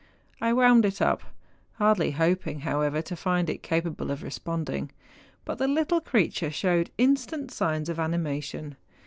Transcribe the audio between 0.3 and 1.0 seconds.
I wound it